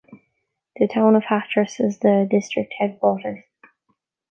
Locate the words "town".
0.87-1.15